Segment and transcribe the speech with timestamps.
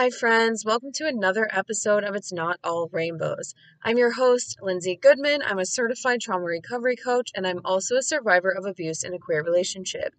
[0.00, 0.64] Hi, friends.
[0.64, 3.54] Welcome to another episode of It's Not All Rainbows.
[3.84, 5.42] I'm your host, Lindsay Goodman.
[5.44, 9.18] I'm a certified trauma recovery coach, and I'm also a survivor of abuse in a
[9.18, 10.14] queer relationship.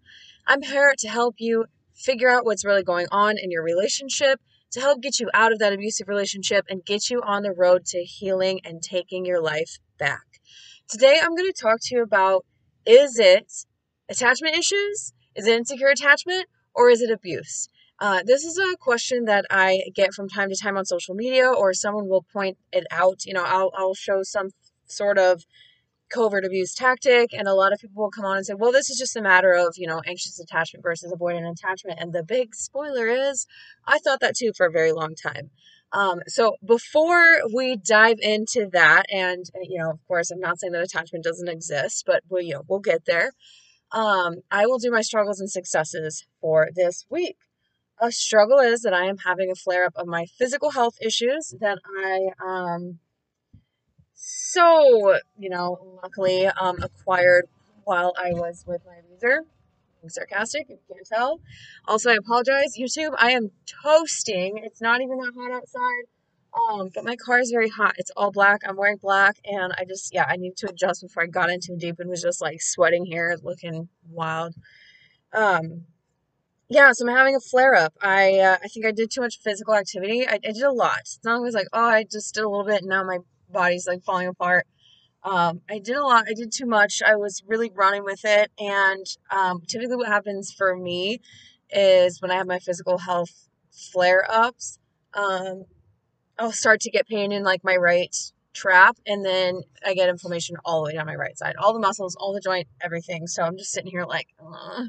[0.45, 1.65] I'm here to help you
[1.95, 4.39] figure out what's really going on in your relationship,
[4.73, 7.83] to help get you out of that abusive relationship, and get you on the road
[7.85, 10.27] to healing and taking your life back.
[10.89, 12.45] Today, I'm going to talk to you about
[12.85, 13.51] is it
[14.07, 15.13] attachment issues?
[15.35, 16.45] Is it insecure attachment?
[16.75, 17.67] Or is it abuse?
[18.01, 21.47] Uh, this is a question that I get from time to time on social media,
[21.47, 23.25] or someone will point it out.
[23.27, 24.49] You know, I'll, I'll show some
[24.87, 25.43] sort of
[26.11, 28.89] covert abuse tactic, and a lot of people will come on and say, well, this
[28.89, 31.99] is just a matter of, you know, anxious attachment versus avoidant attachment.
[32.01, 33.45] And the big spoiler is,
[33.85, 35.51] I thought that too for a very long time.
[35.93, 40.73] Um, so before we dive into that, and you know, of course, I'm not saying
[40.73, 43.31] that attachment doesn't exist, but we, you know, we'll get there.
[43.91, 47.37] Um, I will do my struggles and successes for this week
[48.01, 51.53] a struggle is that I am having a flare up of my physical health issues
[51.61, 52.99] that I um
[54.13, 57.45] so you know luckily um acquired
[57.83, 59.43] while I was with my abuser.
[60.03, 61.39] I'm sarcastic, if you can't tell.
[61.87, 63.13] Also, I apologize, YouTube.
[63.19, 63.51] I am
[63.83, 64.59] toasting.
[64.63, 66.05] It's not even that hot outside.
[66.53, 67.93] Um, but my car is very hot.
[67.97, 68.61] It's all black.
[68.67, 71.75] I'm wearing black, and I just yeah, I need to adjust before I got into
[71.77, 74.55] deep and was just like sweating here, looking wild.
[75.33, 75.85] Um,
[76.71, 77.93] yeah, so I'm having a flare up.
[78.01, 80.25] I uh, I think I did too much physical activity.
[80.25, 80.99] I, I did a lot.
[81.01, 83.17] It's not always like oh I just did a little bit and now my
[83.49, 84.65] body's like falling apart.
[85.23, 86.25] Um, I did a lot.
[86.29, 87.01] I did too much.
[87.05, 91.19] I was really running with it, and um, typically what happens for me
[91.71, 93.49] is when I have my physical health
[93.91, 94.79] flare ups,
[95.13, 95.65] um,
[96.39, 98.15] I'll start to get pain in like my right
[98.53, 101.79] trap, and then I get inflammation all the way down my right side, all the
[101.79, 103.27] muscles, all the joint, everything.
[103.27, 104.27] So I'm just sitting here like.
[104.41, 104.87] Ugh.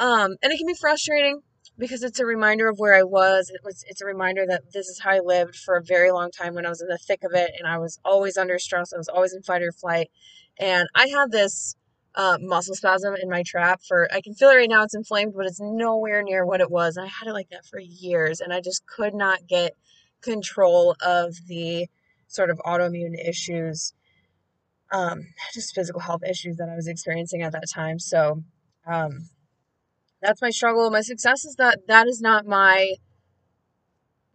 [0.00, 1.42] Um, and it can be frustrating
[1.78, 3.50] because it's a reminder of where I was.
[3.50, 6.30] It was it's a reminder that this is how I lived for a very long
[6.30, 8.94] time when I was in the thick of it and I was always under stress.
[8.94, 10.08] I was always in fight or flight.
[10.58, 11.76] And I had this
[12.14, 15.34] uh, muscle spasm in my trap for I can feel it right now, it's inflamed,
[15.36, 16.96] but it's nowhere near what it was.
[16.96, 19.76] And I had it like that for years and I just could not get
[20.22, 21.88] control of the
[22.26, 23.92] sort of autoimmune issues,
[24.92, 27.98] um, just physical health issues that I was experiencing at that time.
[27.98, 28.42] So
[28.86, 29.28] um
[30.22, 30.90] that's my struggle.
[30.90, 32.94] My success is that that is not my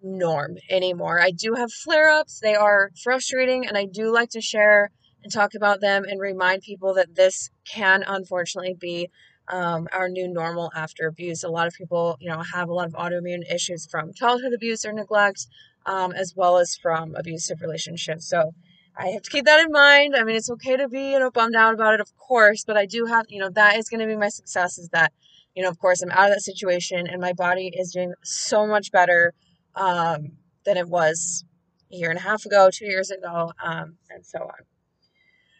[0.01, 1.19] norm anymore.
[1.19, 4.91] I do have flare ups, they are frustrating, and I do like to share
[5.23, 9.09] and talk about them and remind people that this can unfortunately be
[9.47, 11.43] um, our new normal after abuse.
[11.43, 14.85] A lot of people, you know, have a lot of autoimmune issues from childhood abuse
[14.85, 15.47] or neglect,
[15.85, 18.27] um, as well as from abusive relationships.
[18.27, 18.51] So
[18.97, 20.15] I have to keep that in mind.
[20.15, 22.77] I mean, it's okay to be, you know, bummed out about it, of course, but
[22.77, 25.11] I do have, you know, that is going to be my success is that
[25.55, 28.67] you know, of course, I'm out of that situation and my body is doing so
[28.67, 29.33] much better
[29.75, 30.33] um,
[30.65, 31.45] than it was
[31.91, 34.65] a year and a half ago, two years ago, um, and so on.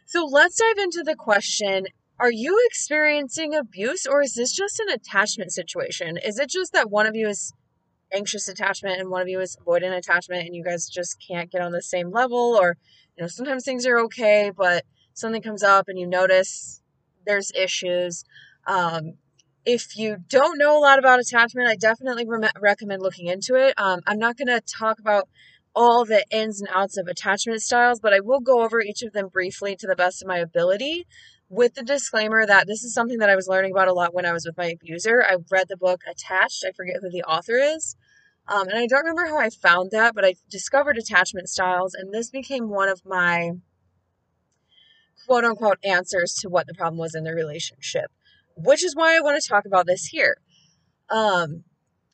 [0.06, 1.86] So let's dive into the question
[2.20, 6.18] Are you experiencing abuse or is this just an attachment situation?
[6.18, 7.54] Is it just that one of you is
[8.14, 11.62] anxious attachment and one of you is avoidant attachment and you guys just can't get
[11.62, 12.58] on the same level?
[12.60, 12.78] Or,
[13.18, 14.84] you know, sometimes things are okay, but
[15.14, 16.82] something comes up and you notice
[17.26, 18.24] there's issues.
[18.68, 19.14] Um,
[19.66, 23.74] if you don't know a lot about attachment, I definitely re- recommend looking into it.
[23.78, 25.28] Um, I'm not going to talk about
[25.76, 29.14] all the ins and outs of attachment styles, but I will go over each of
[29.14, 31.06] them briefly to the best of my ability
[31.50, 34.26] with the disclaimer that this is something that I was learning about a lot when
[34.26, 35.24] I was with my abuser.
[35.28, 37.96] I read the book Attached, I forget who the author is.
[38.48, 42.14] Um, and I don't remember how I found that, but I discovered attachment styles, and
[42.14, 43.54] this became one of my
[45.26, 48.12] quote unquote answers to what the problem was in the relationship
[48.56, 50.38] which is why I want to talk about this here.
[51.10, 51.64] Um,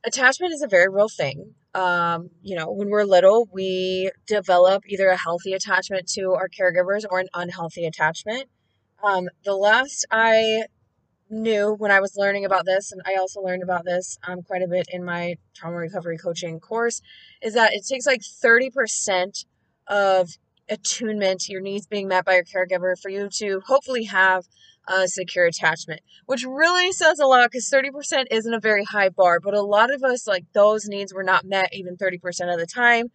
[0.03, 1.55] attachment is a very real thing.
[1.73, 7.03] Um, you know, when we're little, we develop either a healthy attachment to our caregivers
[7.09, 8.49] or an unhealthy attachment.
[9.03, 10.65] Um, the last I
[11.29, 14.61] knew when I was learning about this, and I also learned about this um, quite
[14.61, 17.01] a bit in my trauma recovery coaching course,
[17.41, 19.45] is that it takes like 30%
[19.87, 20.29] of
[20.71, 24.45] attunement your needs being met by your caregiver for you to hopefully have
[24.87, 29.39] a secure attachment, which really says a lot because 30% isn't a very high bar,
[29.39, 32.17] but a lot of us, like those needs were not met even 30%
[32.51, 33.07] of the time,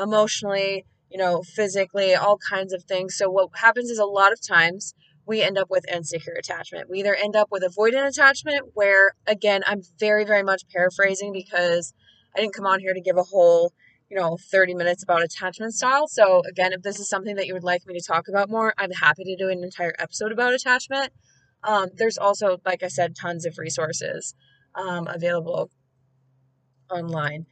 [0.00, 3.16] emotionally, you know, physically, all kinds of things.
[3.16, 4.94] So, what happens is a lot of times
[5.26, 6.88] we end up with insecure attachment.
[6.88, 11.92] We either end up with avoidant attachment, where again, I'm very, very much paraphrasing because
[12.34, 13.72] I didn't come on here to give a whole
[14.10, 16.08] you know 30 minutes about attachment style.
[16.08, 18.74] So again if this is something that you would like me to talk about more
[18.76, 21.12] i'm happy to do an entire episode about attachment.
[21.62, 24.34] Um, there's also like i said tons of resources
[24.74, 25.70] um, available
[26.90, 27.46] online.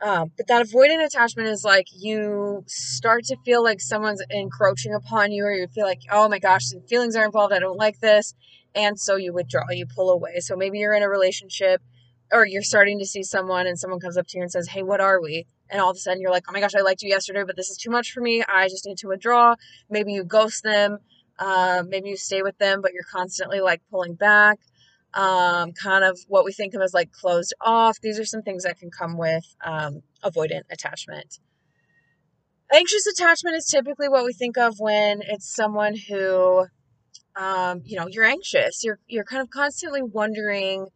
[0.00, 5.32] Um, but that avoidant attachment is like you start to feel like someone's encroaching upon
[5.32, 7.52] you or you feel like oh my gosh the feelings are involved.
[7.52, 8.34] I don't like this.
[8.74, 10.38] And so you withdraw you pull away.
[10.38, 11.82] So maybe you're in a relationship
[12.32, 14.82] or you're starting to see someone and someone comes up to you and says hey
[14.82, 17.02] what are we and all of a sudden you're like, oh my gosh, I liked
[17.02, 18.42] you yesterday, but this is too much for me.
[18.42, 19.54] I just need to withdraw.
[19.90, 20.98] Maybe you ghost them.
[21.38, 24.58] Uh, maybe you stay with them, but you're constantly like pulling back.
[25.14, 27.98] Um, kind of what we think of as like closed off.
[28.00, 31.38] These are some things that can come with um, avoidant attachment.
[32.72, 36.66] Anxious attachment is typically what we think of when it's someone who,
[37.36, 38.84] um, you know, you're anxious.
[38.84, 40.88] You're you're kind of constantly wondering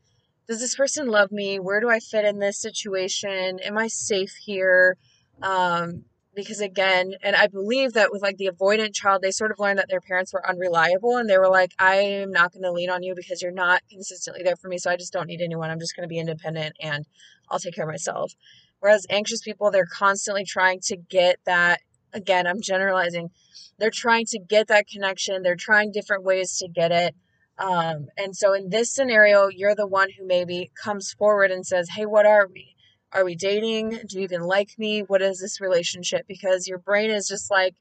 [0.49, 1.59] does this person love me?
[1.59, 3.59] Where do I fit in this situation?
[3.61, 4.97] Am I safe here?
[5.41, 6.05] Um,
[6.35, 9.79] because again, and I believe that with like the avoidant child, they sort of learned
[9.79, 12.91] that their parents were unreliable and they were like, I am not going to lean
[12.91, 14.79] on you because you're not consistently there for me.
[14.79, 15.71] So I just don't need anyone.
[15.71, 17.05] I'm just going to be independent and
[17.51, 18.33] I'll take care of myself.
[18.81, 21.81] Whereas anxious people, they're constantly trying to get that.
[22.15, 23.31] Again, I'm generalizing.
[23.79, 25.43] They're trying to get that connection.
[25.43, 27.15] They're trying different ways to get it.
[27.59, 31.91] Um, and so in this scenario, you're the one who maybe comes forward and says,
[31.91, 32.75] Hey, what are we?
[33.13, 33.91] Are we dating?
[33.91, 35.01] Do you even like me?
[35.01, 36.27] What is this relationship?
[36.27, 37.75] Because your brain is just like,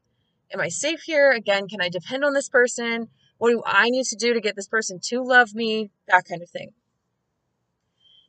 [0.54, 1.32] Am I safe here?
[1.32, 3.08] Again, can I depend on this person?
[3.38, 5.90] What do I need to do to get this person to love me?
[6.08, 6.74] That kind of thing.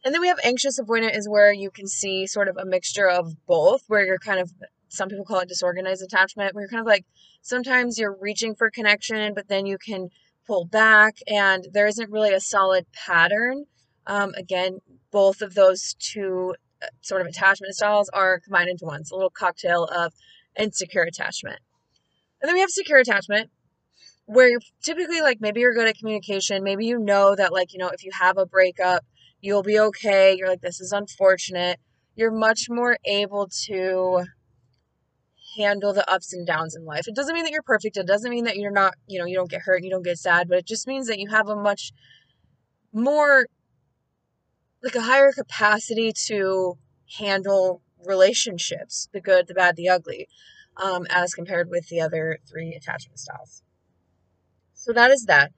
[0.04, 3.08] And then we have anxious avoidant, is where you can see sort of a mixture
[3.08, 4.50] of both, where you're kind of,
[4.88, 7.04] some people call it disorganized attachment, where you're kind of like,
[7.40, 10.08] sometimes you're reaching for connection, but then you can
[10.46, 13.64] pull back, and there isn't really a solid pattern.
[14.06, 14.78] Um, again,
[15.10, 19.00] both of those two uh, sort of attachment styles are combined into one.
[19.00, 20.12] It's a little cocktail of
[20.58, 21.60] insecure attachment.
[22.40, 23.50] And then we have secure attachment,
[24.26, 26.64] where you're typically like maybe you're good at communication.
[26.64, 29.04] Maybe you know that, like, you know, if you have a breakup,
[29.40, 30.34] you'll be okay.
[30.36, 31.78] You're like, this is unfortunate.
[32.16, 34.24] You're much more able to
[35.56, 37.06] handle the ups and downs in life.
[37.06, 37.96] It doesn't mean that you're perfect.
[37.96, 40.18] It doesn't mean that you're not, you know, you don't get hurt, you don't get
[40.18, 41.92] sad, but it just means that you have a much
[42.92, 43.46] more
[44.82, 46.76] like a higher capacity to
[47.18, 50.28] handle relationships, the good, the bad, the ugly,
[50.76, 53.62] um, as compared with the other three attachment styles.
[54.74, 55.52] So that is that.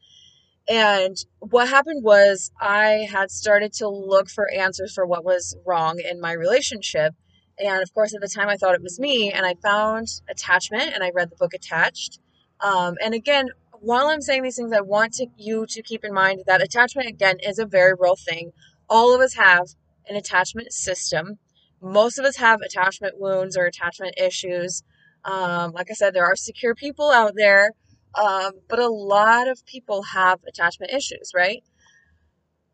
[0.68, 6.00] And what happened was I had started to look for answers for what was wrong
[6.00, 7.14] in my relationship.
[7.58, 10.92] And of course, at the time, I thought it was me, and I found attachment,
[10.94, 12.18] and I read the book Attached.
[12.60, 13.48] Um, and again,
[13.80, 17.08] while I'm saying these things, I want to, you to keep in mind that attachment
[17.08, 18.52] again is a very real thing.
[18.88, 19.68] All of us have
[20.08, 21.38] an attachment system.
[21.82, 24.82] Most of us have attachment wounds or attachment issues.
[25.24, 27.70] Um, like I said, there are secure people out there,
[28.14, 31.62] um, but a lot of people have attachment issues, right?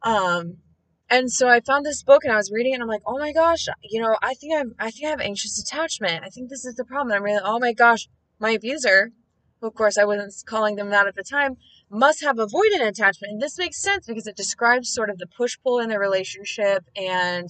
[0.03, 0.59] Um,
[1.11, 3.19] and so I found this book and I was reading it and I'm like, oh
[3.19, 6.25] my gosh, you know, I think I'm I think I have anxious attachment.
[6.25, 7.09] I think this is the problem.
[7.09, 9.11] And I'm really, oh my gosh, my abuser,
[9.61, 11.57] who of course I wasn't calling them that at the time,
[11.91, 13.33] must have avoidant attachment.
[13.33, 17.49] And this makes sense because it describes sort of the push-pull in the relationship and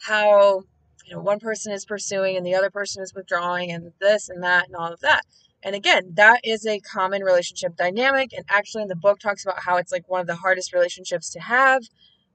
[0.00, 0.62] how
[1.04, 4.42] you know one person is pursuing and the other person is withdrawing and this and
[4.42, 5.20] that and all of that.
[5.62, 8.32] And again, that is a common relationship dynamic.
[8.32, 11.28] And actually, in the book, talks about how it's like one of the hardest relationships
[11.30, 11.82] to have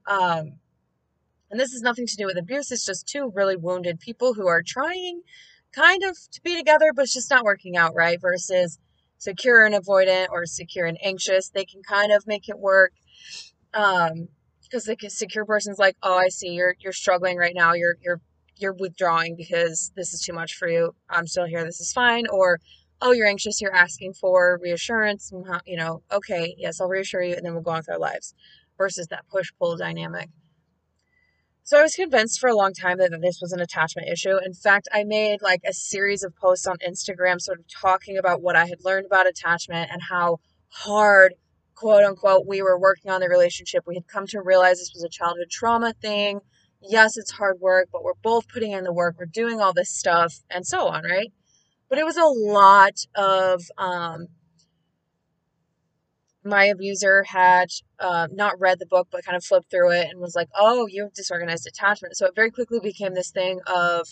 [0.06, 0.58] um,
[1.50, 4.46] and this has nothing to do with abuse, it's just two really wounded people who
[4.46, 5.22] are trying
[5.72, 8.78] kind of to be together, but it's just not working out right, versus
[9.18, 11.50] secure and avoidant or secure and anxious.
[11.50, 12.92] They can kind of make it work.
[13.74, 14.28] Um,
[14.62, 17.74] because the secure person's like, oh, I see you're you're struggling right now.
[17.74, 18.20] You're you're
[18.56, 20.94] you're withdrawing because this is too much for you.
[21.10, 21.64] I'm still here.
[21.64, 22.26] This is fine.
[22.28, 22.58] Or,
[23.00, 23.60] oh, you're anxious.
[23.60, 25.32] You're asking for reassurance.
[25.66, 28.34] You know, okay, yes, I'll reassure you, and then we'll go on with our lives
[28.82, 30.28] versus that push pull dynamic.
[31.62, 34.36] So I was convinced for a long time that this was an attachment issue.
[34.44, 38.42] In fact, I made like a series of posts on Instagram sort of talking about
[38.42, 41.34] what I had learned about attachment and how hard,
[41.76, 43.84] quote unquote, we were working on the relationship.
[43.86, 46.40] We had come to realize this was a childhood trauma thing.
[46.80, 49.14] Yes, it's hard work, but we're both putting in the work.
[49.16, 51.32] We're doing all this stuff and so on, right?
[51.88, 54.26] But it was a lot of um,
[56.44, 57.68] my abuser had
[58.00, 60.86] uh, not read the book but kind of flipped through it and was like oh
[60.86, 62.16] you have disorganized attachment.
[62.16, 64.08] So it very quickly became this thing of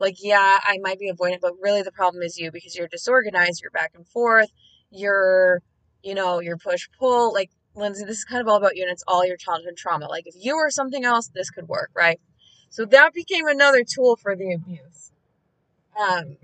[0.00, 3.60] like yeah i might be avoidant but really the problem is you because you're disorganized
[3.62, 4.50] you're back and forth
[4.90, 5.62] you're
[6.02, 7.32] you know you're push pull.
[7.32, 10.06] Like lindsay this is kind of all about you and it's all your childhood trauma.
[10.06, 12.20] Like if you were something else this could work right?
[12.70, 15.12] So that became another tool for the abuse.
[15.98, 16.36] Um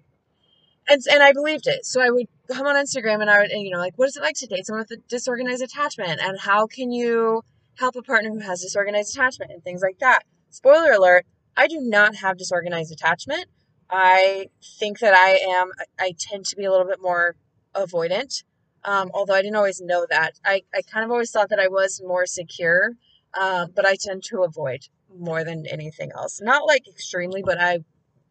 [0.91, 1.87] and and I believed it.
[1.87, 4.17] So I would come on Instagram and I would, and, you know, like, what is
[4.17, 7.43] it like to date someone with a disorganized attachment, and how can you
[7.79, 10.21] help a partner who has disorganized attachment and things like that.
[10.51, 11.25] Spoiler alert:
[11.57, 13.47] I do not have disorganized attachment.
[13.89, 14.47] I
[14.79, 15.71] think that I am.
[15.99, 17.37] I tend to be a little bit more
[17.75, 18.45] avoidant.
[18.85, 20.33] Um, although I didn't always know that.
[20.45, 22.93] I, I kind of always thought that I was more secure,
[23.35, 26.41] uh, but I tend to avoid more than anything else.
[26.41, 27.81] Not like extremely, but I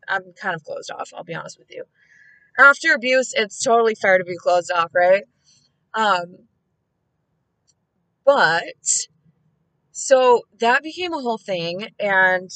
[0.08, 1.84] I'm kind of closed off, I'll be honest with you
[2.58, 5.24] after abuse, it's totally fair to be closed off, right?
[5.94, 6.48] Um,
[8.26, 9.08] but
[9.92, 12.50] so that became a whole thing, and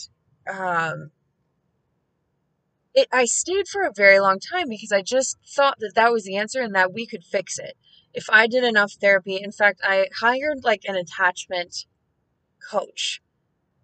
[0.47, 1.11] um,
[2.93, 6.23] it, I stayed for a very long time because I just thought that that was
[6.25, 7.75] the answer and that we could fix it
[8.13, 9.39] if I did enough therapy.
[9.41, 11.85] In fact, I hired like an attachment
[12.69, 13.21] coach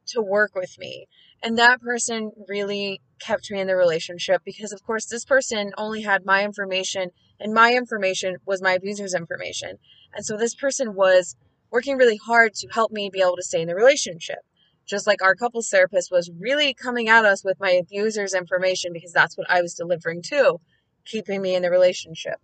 [0.07, 1.07] to work with me,
[1.41, 6.01] and that person really kept me in the relationship because, of course, this person only
[6.01, 9.77] had my information, and my information was my abuser's information.
[10.13, 11.35] And so this person was
[11.71, 14.39] working really hard to help me be able to stay in the relationship.
[14.85, 19.13] Just like our couples therapist was really coming at us with my abuser's information because
[19.13, 20.59] that's what I was delivering to,
[21.05, 22.39] keeping me in the relationship.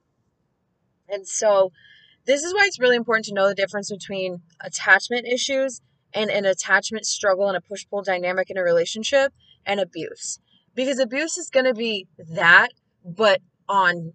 [1.09, 1.71] And so,
[2.25, 5.81] this is why it's really important to know the difference between attachment issues
[6.15, 9.33] and an attachment struggle and a push pull dynamic in a relationship
[9.65, 10.39] and abuse
[10.75, 12.69] because abuse is going to be that,
[13.03, 14.13] but on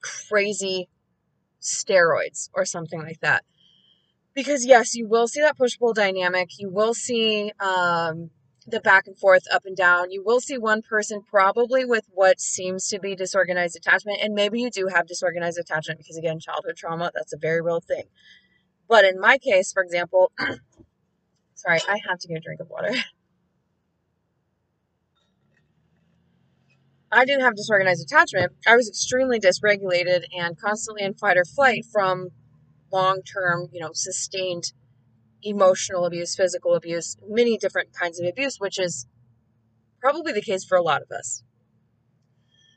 [0.00, 0.88] crazy
[1.60, 3.44] steroids or something like that.
[4.34, 6.50] Because yes, you will see that push pull dynamic.
[6.58, 8.30] You will see um,
[8.66, 10.10] the back and forth, up and down.
[10.10, 14.60] You will see one person probably with what seems to be disorganized attachment, and maybe
[14.60, 18.04] you do have disorganized attachment because again, childhood trauma that's a very real thing.
[18.88, 20.32] But in my case, for example,
[21.58, 22.90] sorry, I have to get a drink of water.
[27.10, 28.52] I didn't have disorganized attachment.
[28.66, 32.28] I was extremely dysregulated and constantly in fight or flight from
[32.92, 34.72] long term, you know, sustained
[35.42, 39.06] emotional abuse, physical abuse, many different kinds of abuse, which is
[40.00, 41.42] probably the case for a lot of us.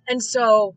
[0.07, 0.75] And so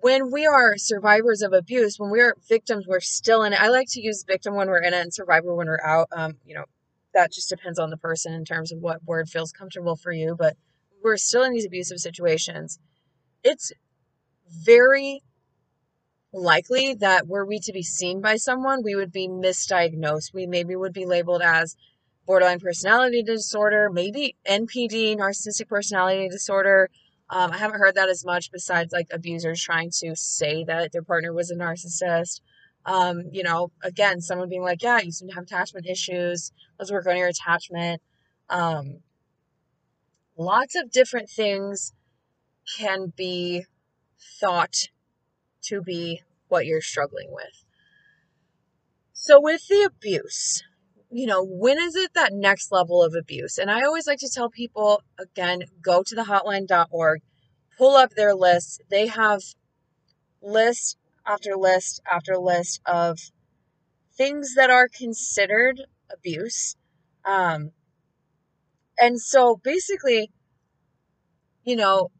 [0.00, 3.60] when we are survivors of abuse, when we're victims, we're still in it.
[3.60, 6.08] I like to use victim when we're in it and survivor when we're out.
[6.14, 6.64] Um, you know,
[7.14, 10.36] that just depends on the person in terms of what word feels comfortable for you.
[10.38, 10.56] But
[11.02, 12.78] we're still in these abusive situations,
[13.42, 13.72] it's
[14.48, 15.22] very
[16.32, 20.34] likely that were we to be seen by someone, we would be misdiagnosed.
[20.34, 21.76] We maybe would be labeled as
[22.26, 26.90] borderline personality disorder, maybe NPD, narcissistic personality disorder.
[27.30, 31.02] Um, I haven't heard that as much besides like abusers trying to say that their
[31.02, 32.40] partner was a narcissist.
[32.86, 36.52] Um, you know, again, someone being like, yeah, you seem to have attachment issues.
[36.78, 38.02] Let's work on your attachment.
[38.50, 39.00] Um,
[40.36, 41.92] lots of different things
[42.78, 43.64] can be
[44.40, 44.88] thought
[45.62, 47.64] to be what you're struggling with.
[49.12, 50.62] So, with the abuse,
[51.10, 53.56] you know, when is it that next level of abuse?
[53.56, 57.22] And I always like to tell people again, go to the hotline.org,
[57.78, 58.82] pull up their list.
[58.90, 59.42] They have
[60.42, 63.18] list after list after list of
[64.16, 66.76] things that are considered abuse.
[67.24, 67.72] Um,
[68.98, 70.30] and so basically,
[71.64, 72.10] you know,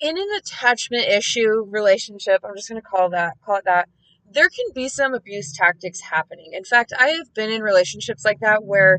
[0.00, 3.88] in an attachment issue relationship, I'm just going to call that call it that.
[4.30, 6.50] There can be some abuse tactics happening.
[6.52, 8.98] In fact, I have been in relationships like that where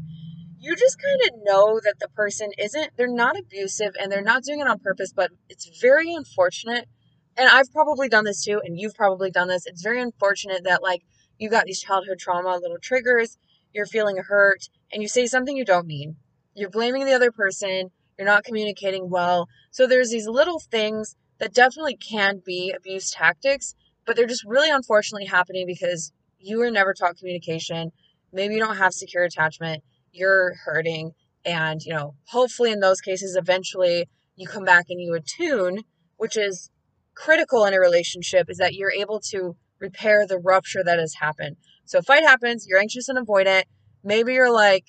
[0.59, 4.43] you just kind of know that the person isn't they're not abusive and they're not
[4.43, 6.87] doing it on purpose, but it's very unfortunate.
[7.37, 9.65] And I've probably done this too and you've probably done this.
[9.65, 11.03] It's very unfortunate that like
[11.37, 13.37] you got these childhood trauma little triggers,
[13.73, 16.15] you're feeling hurt and you say something you don't mean
[16.55, 19.47] you're blaming the other person, you're not communicating well.
[19.71, 23.75] So there's these little things that definitely can be abuse tactics,
[24.05, 27.91] but they're just really unfortunately happening because you were never taught communication.
[28.31, 31.11] Maybe you don't have secure attachment, you're hurting,
[31.43, 35.83] And, you know, hopefully in those cases, eventually you come back and you attune,
[36.17, 36.71] which is
[37.15, 41.57] critical in a relationship, is that you're able to repair the rupture that has happened.
[41.85, 43.63] So, a fight happens, you're anxious and avoidant.
[44.03, 44.85] Maybe you're like,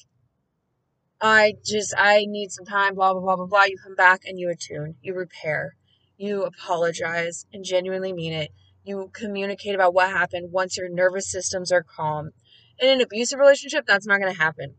[1.20, 3.64] I just, I need some time, blah, blah, blah, blah, blah.
[3.64, 5.74] You come back and you attune, you repair,
[6.18, 8.50] you apologize and genuinely mean it.
[8.84, 12.30] You communicate about what happened once your nervous systems are calm.
[12.78, 14.74] In an abusive relationship, that's not going to happen.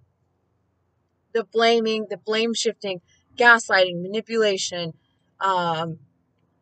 [1.34, 3.02] The blaming, the blame shifting,
[3.36, 4.94] gaslighting, manipulation,
[5.40, 6.00] um,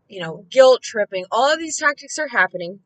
[0.07, 2.79] you know, guilt tripping, all of these tactics are happening.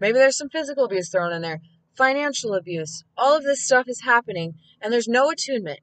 [0.00, 1.60] Maybe there's some physical abuse thrown in there,
[1.96, 3.04] financial abuse.
[3.16, 5.80] All of this stuff is happening, and there's no attunement.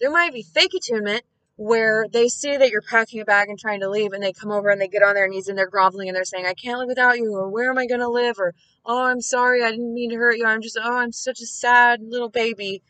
[0.00, 1.22] There might be fake attunement
[1.56, 4.50] where they see that you're packing a bag and trying to leave, and they come
[4.50, 6.78] over and they get on their knees and they're groveling and they're saying, I can't
[6.78, 8.54] live without you, or where am I going to live, or
[8.84, 11.46] oh, I'm sorry, I didn't mean to hurt you, I'm just, oh, I'm such a
[11.46, 12.82] sad little baby.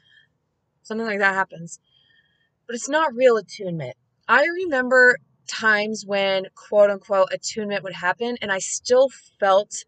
[0.83, 1.79] Something like that happens.
[2.67, 3.97] But it's not real attunement.
[4.27, 9.09] I remember times when quote unquote attunement would happen, and I still
[9.39, 9.85] felt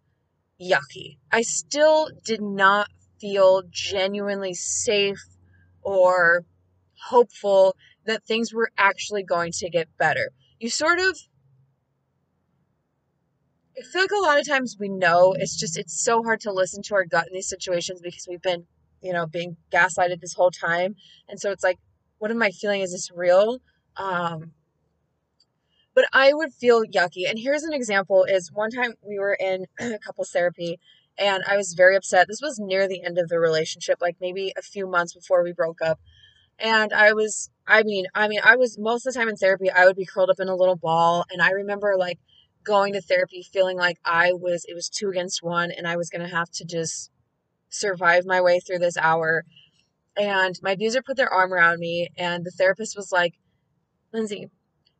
[0.60, 1.18] yucky.
[1.32, 2.88] I still did not
[3.20, 5.22] feel genuinely safe
[5.82, 6.44] or
[7.08, 10.30] hopeful that things were actually going to get better.
[10.58, 11.18] You sort of
[13.78, 16.52] I feel like a lot of times we know it's just it's so hard to
[16.52, 18.64] listen to our gut in these situations because we've been,
[19.02, 20.96] you know, being gaslighted this whole time.
[21.28, 21.78] And so it's like,
[22.18, 22.80] what am I feeling?
[22.80, 23.58] Is this real?
[23.96, 24.52] Um
[25.96, 27.28] but I would feel yucky.
[27.28, 29.64] And here's an example is one time we were in
[30.04, 30.78] couples therapy
[31.18, 32.28] and I was very upset.
[32.28, 35.54] This was near the end of the relationship, like maybe a few months before we
[35.54, 35.98] broke up.
[36.58, 39.70] And I was I mean, I mean, I was most of the time in therapy,
[39.70, 41.24] I would be curled up in a little ball.
[41.30, 42.18] And I remember like
[42.62, 46.10] going to therapy feeling like I was, it was two against one, and I was
[46.10, 47.10] going to have to just
[47.70, 49.44] survive my way through this hour.
[50.16, 53.34] And my abuser put their arm around me, and the therapist was like,
[54.12, 54.50] Lindsay,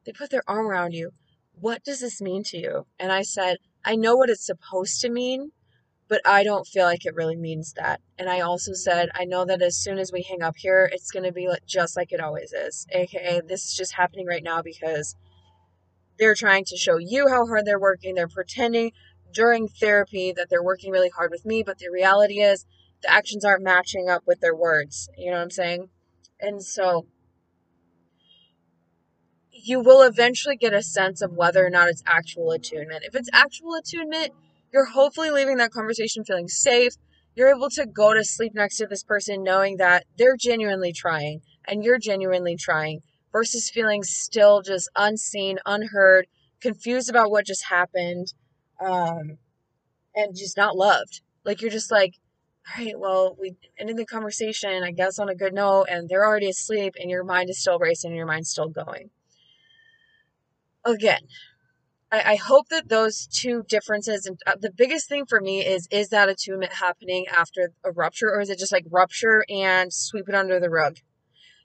[0.06, 1.10] they put their arm around you.
[1.58, 2.86] What does this mean to you?
[2.98, 5.50] And I said, I know what it's supposed to mean,
[6.08, 8.00] but I don't feel like it really means that.
[8.18, 11.10] And I also said, I know that as soon as we hang up here, it's
[11.10, 12.86] going to be just like it always is.
[12.92, 15.16] AKA, this is just happening right now because
[16.18, 18.14] they're trying to show you how hard they're working.
[18.14, 18.92] They're pretending
[19.32, 22.64] during therapy that they're working really hard with me, but the reality is
[23.02, 25.08] the actions aren't matching up with their words.
[25.16, 25.88] You know what I'm saying?
[26.40, 27.06] And so
[29.66, 33.02] you will eventually get a sense of whether or not it's actual attunement.
[33.02, 34.30] If it's actual attunement,
[34.72, 36.92] you're hopefully leaving that conversation feeling safe.
[37.34, 41.40] You're able to go to sleep next to this person knowing that they're genuinely trying
[41.66, 43.00] and you're genuinely trying
[43.32, 46.28] versus feeling still just unseen, unheard,
[46.60, 48.32] confused about what just happened,
[48.80, 49.38] um,
[50.14, 51.22] and just not loved.
[51.44, 52.14] Like you're just like,
[52.68, 56.24] all right, well, we ended the conversation, I guess, on a good note, and they're
[56.24, 59.10] already asleep, and your mind is still racing, and your mind's still going.
[60.86, 61.22] Again,
[62.12, 65.88] I, I hope that those two differences and uh, the biggest thing for me is
[65.90, 70.28] is that attunement happening after a rupture or is it just like rupture and sweep
[70.28, 70.98] it under the rug?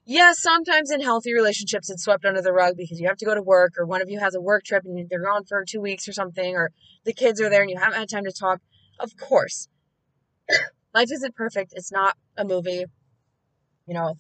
[0.04, 3.36] Yes sometimes in healthy relationships it's swept under the rug because you have to go
[3.36, 5.80] to work or one of you has a work trip and they're gone for two
[5.80, 6.72] weeks or something or
[7.06, 8.60] the kids are there and you haven't had time to talk.
[9.00, 9.70] Of course
[10.96, 11.74] life isn't perfect.
[11.76, 12.86] It's not a movie.
[13.86, 14.16] You know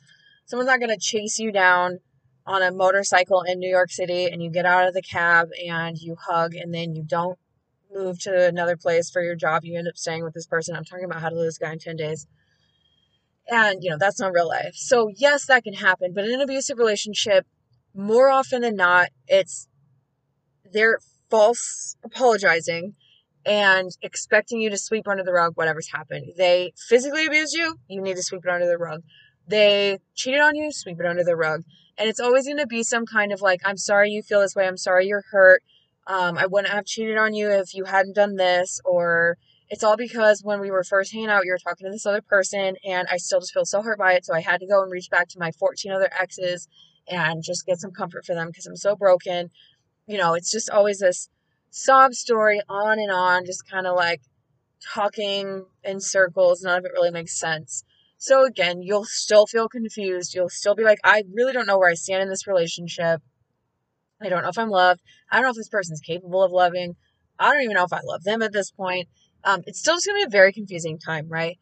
[0.45, 1.99] someone's not going to chase you down
[2.51, 5.97] on a motorcycle in New York City and you get out of the cab and
[5.97, 7.39] you hug and then you don't
[7.93, 10.75] move to another place for your job, you end up staying with this person.
[10.75, 12.27] I'm talking about how to lose a guy in 10 days.
[13.49, 14.75] And, you know, that's not real life.
[14.75, 16.11] So, yes, that can happen.
[16.13, 17.45] But in an abusive relationship,
[17.95, 19.67] more often than not, it's
[20.71, 22.95] they're false apologizing
[23.45, 26.33] and expecting you to sweep under the rug whatever's happened.
[26.37, 29.01] They physically abused you, you need to sweep it under the rug.
[29.47, 31.63] They cheated on you, sweep it under the rug.
[32.01, 34.55] And it's always going to be some kind of like, I'm sorry you feel this
[34.55, 34.65] way.
[34.65, 35.61] I'm sorry you're hurt.
[36.07, 38.81] Um, I wouldn't have cheated on you if you hadn't done this.
[38.83, 39.37] Or
[39.69, 42.23] it's all because when we were first hanging out, you were talking to this other
[42.23, 44.25] person, and I still just feel so hurt by it.
[44.25, 46.67] So I had to go and reach back to my 14 other exes
[47.07, 49.51] and just get some comfort for them because I'm so broken.
[50.07, 51.29] You know, it's just always this
[51.69, 54.21] sob story on and on, just kind of like
[54.91, 56.63] talking in circles.
[56.63, 57.83] None of it really makes sense.
[58.21, 60.35] So again, you'll still feel confused.
[60.35, 63.19] You'll still be like, I really don't know where I stand in this relationship.
[64.21, 65.01] I don't know if I'm loved.
[65.31, 66.97] I don't know if this person's capable of loving.
[67.39, 69.07] I don't even know if I love them at this point.
[69.43, 71.57] Um, it's still just going to be a very confusing time, right?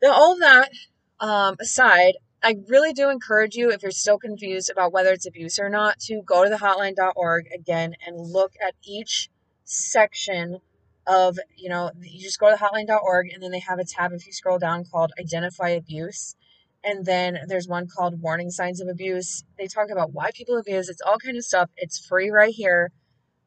[0.00, 0.70] Now, all of that
[1.18, 5.58] um, aside, I really do encourage you, if you're still confused about whether it's abuse
[5.58, 9.30] or not, to go to the hotline.org again and look at each
[9.64, 10.60] section
[11.06, 14.26] of, you know, you just go to hotline.org and then they have a tab if
[14.26, 16.36] you scroll down called identify abuse.
[16.82, 19.44] And then there's one called Warning Signs of Abuse.
[19.58, 20.88] They talk about why people abuse.
[20.88, 21.70] It's all kind of stuff.
[21.76, 22.90] It's free right here.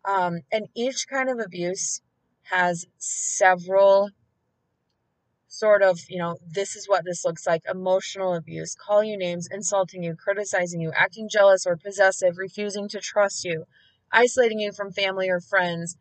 [0.05, 2.01] Um, and each kind of abuse
[2.43, 4.09] has several
[5.47, 9.47] sort of, you know, this is what this looks like emotional abuse, calling you names,
[9.51, 13.65] insulting you, criticizing you, acting jealous or possessive, refusing to trust you,
[14.11, 15.97] isolating you from family or friends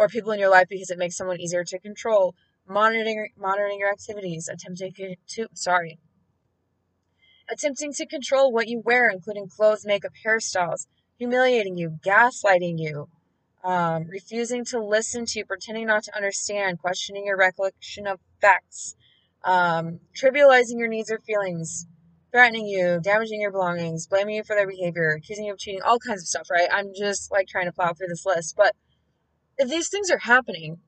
[0.00, 2.34] or people in your life because it makes someone easier to control,
[2.66, 5.98] monitoring monitoring your activities, attempting to sorry,
[7.50, 10.86] attempting to control what you wear, including clothes, makeup, hairstyles,
[11.18, 13.10] humiliating you, gaslighting you,
[13.62, 18.96] um, refusing to listen to you, pretending not to understand, questioning your recollection of facts,
[19.44, 21.86] um, trivializing your needs or feelings,
[22.32, 25.98] threatening you, damaging your belongings, blaming you for their behavior, accusing you of cheating, all
[25.98, 26.70] kinds of stuff, right?
[26.72, 28.54] I'm just like trying to plow through this list.
[28.56, 28.74] But
[29.68, 30.78] these things are happening,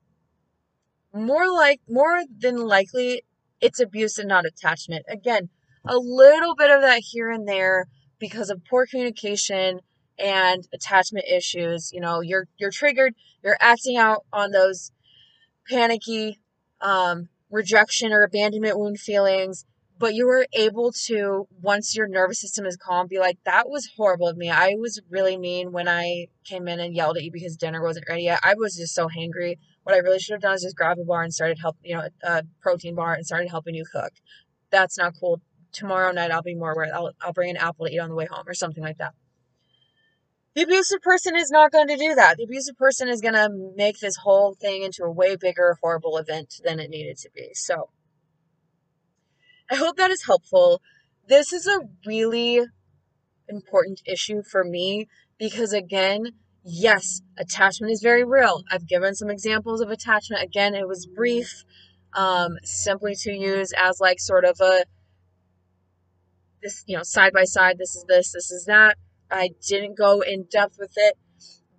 [1.13, 3.23] more like more than likely
[3.61, 5.05] it's abuse and not attachment.
[5.07, 5.49] Again,
[5.85, 7.87] a little bit of that here and there
[8.19, 9.79] because of poor communication
[10.17, 11.91] and attachment issues.
[11.93, 14.91] You know, you're you're triggered, you're acting out on those
[15.69, 16.39] panicky
[16.81, 19.65] um, rejection or abandonment wound feelings,
[20.03, 23.89] but you were able to once your nervous system is calm be like that was
[23.95, 24.49] horrible of me.
[24.49, 28.09] I was really mean when i came in and yelled at you because dinner wasn't
[28.09, 28.41] ready yet.
[28.43, 29.55] I was just so hangry.
[29.83, 31.95] What i really should have done is just grab a bar and started help you
[31.95, 34.11] know a protein bar and started helping you cook.
[34.71, 35.39] That's not cool.
[35.71, 38.15] Tomorrow night i'll be more aware i'll, I'll bring an apple to eat on the
[38.15, 39.13] way home or something like that.
[40.53, 42.35] The abusive person is not going to do that.
[42.35, 46.17] The abusive person is going to make this whole thing into a way bigger, horrible
[46.17, 47.51] event than it needed to be.
[47.53, 47.89] So,
[49.73, 50.83] I hope that is helpful.
[51.27, 52.61] This is a really
[53.49, 55.07] important issue for me
[55.39, 56.27] because, again,
[56.63, 58.61] yes, attachment is very real.
[58.69, 60.43] I've given some examples of attachment.
[60.43, 61.63] Again, it was brief,
[62.13, 64.85] um, simply to use as like sort of a
[66.61, 68.95] this, you know, side by side, this is this, this is that.
[69.31, 71.17] I didn't go in depth with it,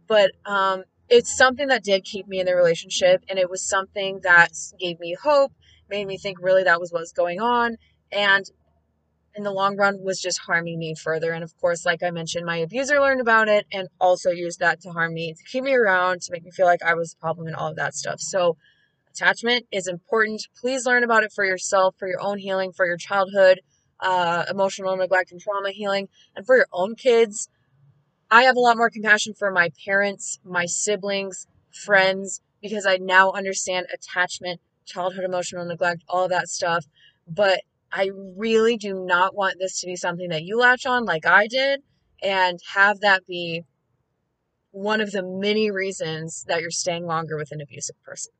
[0.08, 4.18] but um, it's something that did keep me in the relationship, and it was something
[4.24, 5.52] that gave me hope
[5.94, 7.76] made me think really that was what's going on
[8.10, 8.44] and
[9.36, 12.44] in the long run was just harming me further and of course like i mentioned
[12.44, 15.74] my abuser learned about it and also used that to harm me to keep me
[15.74, 18.20] around to make me feel like i was the problem and all of that stuff.
[18.20, 18.56] So
[19.10, 20.42] attachment is important.
[20.60, 23.60] Please learn about it for yourself for your own healing for your childhood
[24.00, 27.48] uh, emotional neglect and trauma healing and for your own kids.
[28.30, 31.46] I have a lot more compassion for my parents my siblings
[31.84, 36.86] friends because i now understand attachment childhood emotional neglect, all that stuff.
[37.26, 37.60] But
[37.92, 41.46] I really do not want this to be something that you latch on like I
[41.46, 41.80] did
[42.22, 43.62] and have that be
[44.72, 48.32] one of the many reasons that you're staying longer with an abusive person.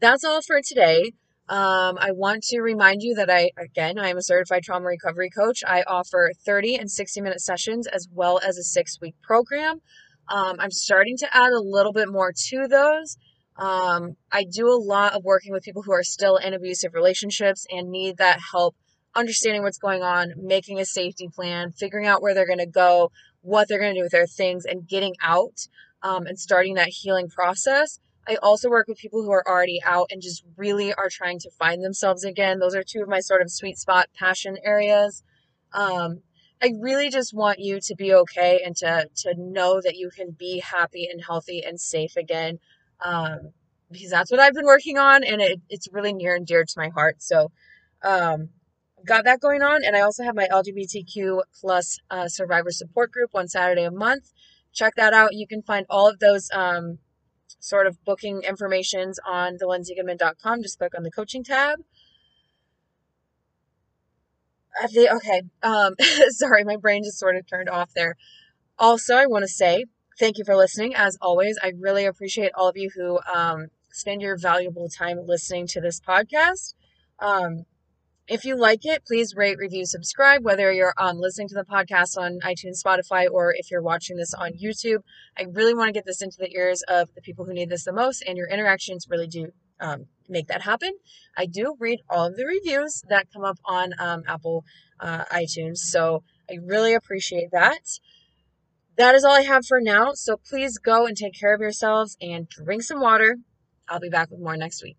[0.00, 1.12] That's all for today.
[1.48, 5.30] Um, I want to remind you that I, again, I am a certified trauma recovery
[5.30, 5.62] coach.
[5.66, 9.80] I offer 30 and 60 minute sessions as well as a six week program.
[10.30, 13.16] Um, I'm starting to add a little bit more to those.
[13.58, 17.66] Um, I do a lot of working with people who are still in abusive relationships
[17.70, 18.76] and need that help
[19.14, 23.10] understanding what's going on, making a safety plan, figuring out where they're going to go,
[23.40, 25.66] what they're going to do with their things, and getting out
[26.02, 27.98] um, and starting that healing process.
[28.28, 31.50] I also work with people who are already out and just really are trying to
[31.58, 32.58] find themselves again.
[32.58, 35.22] Those are two of my sort of sweet spot passion areas.
[35.72, 36.20] Um,
[36.62, 40.32] I really just want you to be okay and to to know that you can
[40.32, 42.58] be happy and healthy and safe again
[43.04, 43.52] um,
[43.90, 46.74] because that's what I've been working on, and it, it's really near and dear to
[46.76, 47.22] my heart.
[47.22, 47.50] So,
[48.02, 48.50] um,
[49.06, 53.32] got that going on, and I also have my LGBTQ plus uh, survivor support group
[53.32, 54.32] one Saturday a month.
[54.72, 55.34] Check that out.
[55.34, 56.98] You can find all of those um,
[57.58, 60.62] sort of booking informations on thelindsaygoodman.com.
[60.62, 61.80] Just click on the coaching tab.
[64.92, 65.94] The, okay, um,
[66.30, 68.16] sorry, my brain just sort of turned off there.
[68.78, 69.86] Also, I want to say
[70.18, 70.96] Thank you for listening.
[70.96, 75.68] As always, I really appreciate all of you who um, spend your valuable time listening
[75.68, 76.74] to this podcast.
[77.20, 77.66] Um,
[78.26, 82.18] if you like it, please rate, review, subscribe, whether you're um, listening to the podcast
[82.18, 85.02] on iTunes, Spotify, or if you're watching this on YouTube.
[85.38, 87.84] I really want to get this into the ears of the people who need this
[87.84, 90.90] the most, and your interactions really do um, make that happen.
[91.36, 94.64] I do read all of the reviews that come up on um, Apple
[94.98, 98.00] uh, iTunes, so I really appreciate that
[98.98, 100.12] that is all I have for now.
[100.14, 103.36] So please go and take care of yourselves and drink some water.
[103.88, 104.98] I'll be back with more next week.